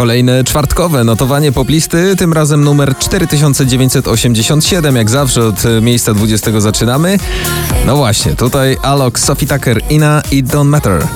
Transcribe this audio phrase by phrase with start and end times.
[0.00, 4.96] Kolejne czwartkowe notowanie poplisty, tym razem numer 4987.
[4.96, 7.18] Jak zawsze od miejsca 20 zaczynamy.
[7.86, 11.06] No właśnie, tutaj Alok, Sophie Tucker, Ina i Don't Matter.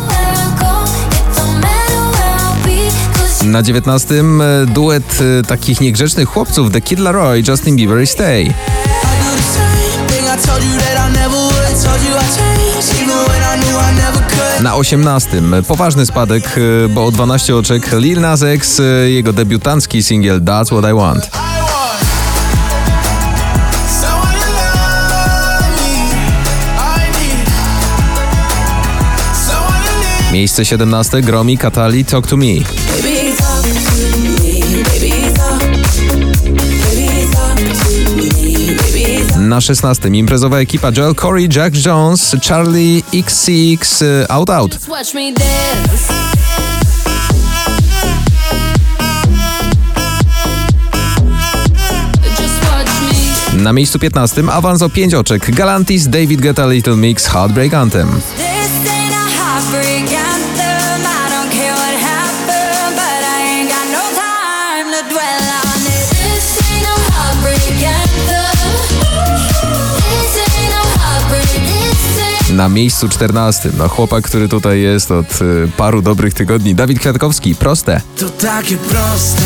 [3.45, 4.25] Na 19
[4.67, 8.55] duet e, takich niegrzecznych chłopców The Kid Laroi, Justin Bieber i Stay.
[14.65, 20.03] Na 18 poważny spadek, e, bo o 12 oczek Lil Nas X, e, jego debiutancki
[20.03, 21.31] singiel That's What I Want.
[30.33, 33.14] Miejsce 17 Gromi Katali Talk to Me.
[39.49, 44.79] Na 16 imprezowa ekipa Joel Corey, Jack Jones, Charlie XCX y, Out Out.
[53.53, 58.09] Na miejscu 15 awans o 5 oczek Galantis, David Guetta Little Mix, Heartbreak Anthem.
[72.55, 73.71] Na miejscu 14.
[73.79, 76.75] No chłopak, który tutaj jest od y, paru dobrych tygodni.
[76.75, 78.01] Dawid Kwiatkowski, proste.
[78.19, 79.43] To takie proste,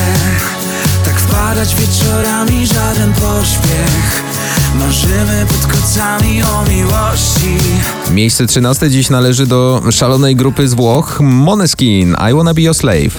[1.04, 4.22] tak wpadać wieczorami, żaden pośpiech.
[4.78, 7.56] Marzymy pod kocami o miłości.
[8.10, 12.16] Miejsce 13 dziś należy do szalonej grupy z Włoch Moneskin.
[12.30, 13.10] I wanna be your slave.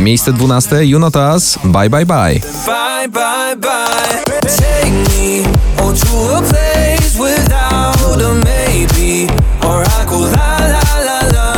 [0.00, 2.40] Miejsce 12 You Not Us, Bye Bye Bye.
[2.66, 4.22] Bye, bye, bye.
[4.42, 5.44] Take me
[5.78, 9.28] to a place without a maybe.
[9.62, 11.54] Or I go la la la la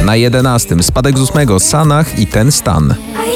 [0.00, 0.02] la.
[0.04, 2.90] Na 11 spadek z 8 Sanach i ten stan.
[2.90, 3.32] A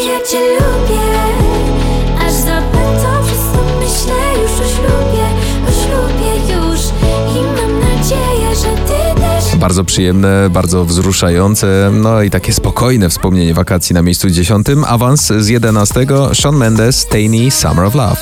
[9.66, 14.66] Bardzo przyjemne, bardzo wzruszające, no i takie spokojne wspomnienie wakacji na miejscu 10.
[14.86, 18.16] Awans z 11 Shawn Mendes, Tainy, Summer of Love.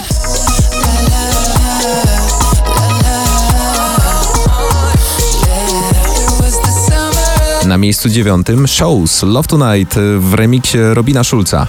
[7.67, 11.67] Na miejscu 9 Shows Love Tonight w remiksie Robina Schulza.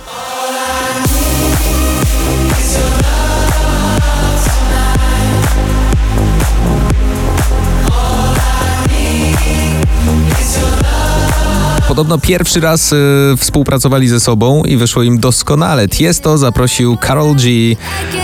[11.95, 12.95] Podobno pierwszy raz y,
[13.37, 15.87] współpracowali ze sobą i wyszło im doskonale.
[15.87, 17.49] Tiesto zaprosił Karol G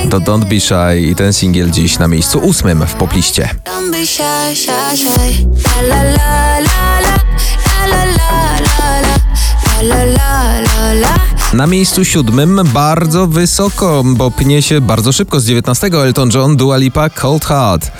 [0.05, 3.49] do Don't Be Shy i ten singiel dziś na miejscu ósmym w popliście.
[11.53, 16.77] Na miejscu siódmym bardzo wysoko, bo pnie się bardzo szybko z 19 Elton John, Dua
[16.77, 17.91] Lipa, Cold Heart.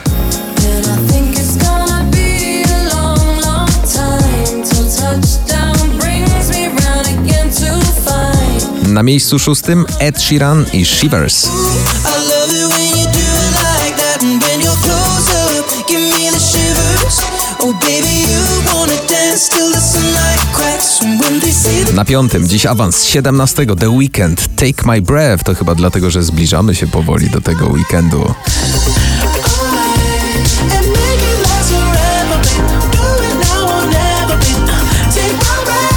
[19.82, 21.02] Sunlight cracks.
[21.02, 25.02] And when they say the Na piątym dziś awans z 17 The Weekend, Take My
[25.02, 25.44] Breath.
[25.44, 28.34] To chyba dlatego, że zbliżamy się powoli do tego weekendu.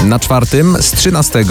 [0.05, 1.45] Na czwartym z 13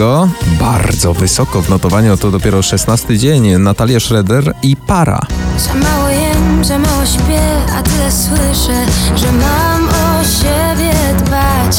[0.60, 5.20] bardzo wysoko w notowaniu, to dopiero 16 dzień Natalia Schroeder i Para.
[5.58, 7.42] Za mało jem, za mało śpię,
[7.78, 11.78] a tyle słyszę, że mam o siebie dbać.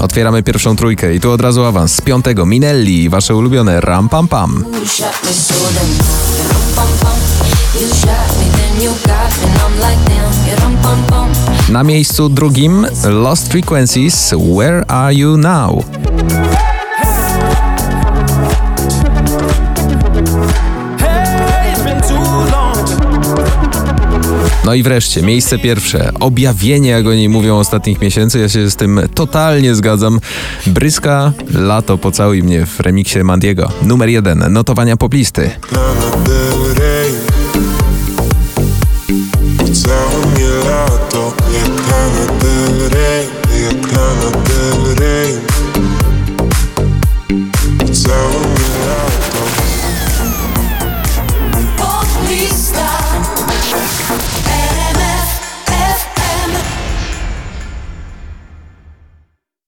[0.00, 4.28] Otwieramy pierwszą trójkę i tu od razu awans z piątego Minelli, wasze ulubione Ram Pam
[4.28, 4.64] Pam.
[11.68, 15.99] Na miejscu drugim Lost Frequencies, Where Are You Now?
[24.64, 28.76] No i wreszcie, miejsce pierwsze, objawienie, jak o niej mówią ostatnich miesięcy, ja się z
[28.76, 30.20] tym totalnie zgadzam.
[30.66, 33.72] Bryska, lato, pocałuj mnie w remiksie Mandiego.
[33.82, 35.50] Numer jeden, notowania poplisty.